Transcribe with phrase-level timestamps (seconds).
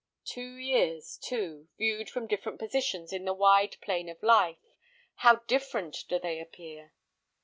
[0.25, 4.57] Two years, too, viewed from different positions in the wide plain of life,
[5.17, 6.93] how different do they appear!